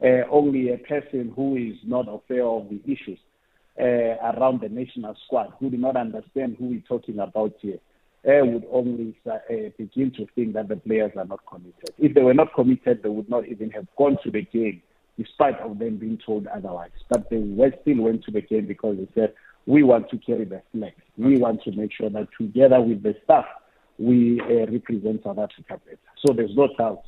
Uh, 0.02 0.28
only 0.30 0.72
a 0.72 0.78
person 0.78 1.32
who 1.34 1.56
is 1.56 1.76
not 1.84 2.06
aware 2.08 2.46
of 2.46 2.68
the 2.68 2.80
issues 2.84 3.18
uh, 3.80 4.36
around 4.36 4.60
the 4.60 4.68
national 4.68 5.16
squad, 5.24 5.52
who 5.58 5.70
do 5.70 5.76
not 5.76 5.96
understand 5.96 6.56
who 6.58 6.66
we're 6.66 6.80
talking 6.86 7.18
about 7.18 7.54
here, 7.60 7.78
uh, 8.26 8.44
would 8.44 8.66
only 8.72 9.16
uh, 9.30 9.38
begin 9.78 10.10
to 10.12 10.26
think 10.34 10.54
that 10.54 10.68
the 10.68 10.76
players 10.76 11.12
are 11.16 11.24
not 11.24 11.40
committed. 11.48 11.90
If 11.98 12.14
they 12.14 12.22
were 12.22 12.34
not 12.34 12.54
committed, 12.54 13.02
they 13.02 13.08
would 13.08 13.28
not 13.28 13.46
even 13.46 13.70
have 13.70 13.86
gone 13.96 14.18
to 14.24 14.30
the 14.30 14.42
game 14.42 14.82
despite 15.18 15.58
of 15.60 15.78
them 15.78 15.96
being 15.96 16.18
told 16.24 16.46
otherwise. 16.48 16.90
But 17.08 17.30
they 17.30 17.36
still 17.82 18.02
went 18.02 18.24
to 18.24 18.30
the 18.30 18.42
game 18.42 18.66
because 18.66 18.98
they 18.98 19.08
said, 19.14 19.32
we 19.64 19.82
want 19.82 20.10
to 20.10 20.18
carry 20.18 20.44
the 20.44 20.62
flag. 20.72 20.92
We 21.16 21.38
want 21.38 21.62
to 21.64 21.72
make 21.72 21.92
sure 21.92 22.10
that 22.10 22.28
together 22.38 22.80
with 22.80 23.02
the 23.02 23.14
staff, 23.24 23.46
we 23.98 24.40
uh, 24.40 24.70
represent 24.70 25.24
South 25.24 25.38
Africa 25.38 25.80
better. 25.84 25.98
So 26.24 26.34
there's 26.34 26.54
no 26.54 26.68
doubt 26.76 27.02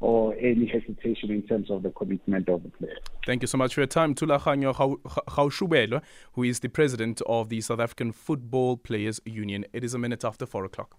or 0.00 0.34
any 0.40 0.66
hesitation 0.66 1.30
in 1.30 1.42
terms 1.42 1.70
of 1.70 1.82
the 1.82 1.90
commitment 1.90 2.48
of 2.48 2.62
the 2.62 2.70
players. 2.70 2.98
Thank 3.26 3.42
you 3.42 3.46
so 3.46 3.58
much 3.58 3.74
for 3.74 3.80
your 3.80 3.86
time. 3.86 4.14
Thulaganyo 4.14 4.74
Gaoshubelwe, 4.74 6.02
who 6.32 6.42
is 6.42 6.60
the 6.60 6.68
president 6.68 7.20
of 7.26 7.50
the 7.50 7.60
South 7.60 7.80
African 7.80 8.12
Football 8.12 8.78
Players 8.78 9.20
Union. 9.24 9.66
It 9.72 9.84
is 9.84 9.94
a 9.94 9.98
minute 9.98 10.24
after 10.24 10.46
4 10.46 10.64
o'clock. 10.64 10.96